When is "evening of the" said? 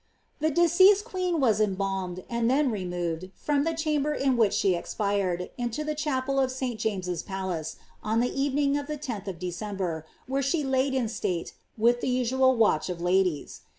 8.29-8.97